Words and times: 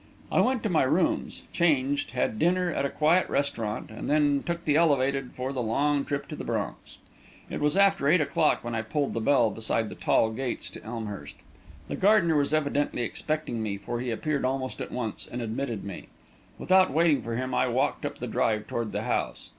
I 0.31 0.41
went 0.41 0.63
to 0.63 0.67
my 0.69 0.81
rooms, 0.81 1.43
changed, 1.53 2.09
had 2.09 2.39
dinner 2.39 2.71
at 2.73 2.85
a 2.85 2.89
quiet 2.89 3.29
restaurant, 3.29 3.91
and 3.91 4.09
then 4.09 4.41
took 4.41 4.65
the 4.65 4.75
elevated 4.75 5.33
for 5.33 5.53
the 5.53 5.61
long 5.61 6.05
trip 6.05 6.27
to 6.29 6.35
the 6.35 6.43
Bronx. 6.43 6.97
It 7.51 7.61
was 7.61 7.77
after 7.77 8.07
eight 8.07 8.19
o'clock 8.19 8.63
when 8.63 8.73
I 8.73 8.81
pulled 8.81 9.13
the 9.13 9.19
bell 9.21 9.51
beside 9.51 9.89
the 9.89 9.93
tall 9.93 10.31
gates 10.31 10.71
to 10.71 10.83
Elmhurst. 10.83 11.35
The 11.87 11.95
gardener 11.97 12.35
was 12.35 12.51
evidently 12.51 13.03
expecting 13.03 13.61
me, 13.61 13.77
for 13.77 13.99
he 13.99 14.09
appeared 14.09 14.43
almost 14.43 14.81
at 14.81 14.91
once 14.91 15.27
and 15.31 15.39
admitted 15.39 15.83
me. 15.83 16.07
Without 16.57 16.89
waiting 16.89 17.21
for 17.21 17.35
him, 17.35 17.53
I 17.53 17.67
walked 17.67 18.03
up 18.03 18.17
the 18.17 18.25
drive 18.25 18.65
toward 18.65 18.93
the 18.93 19.03
house. 19.03 19.49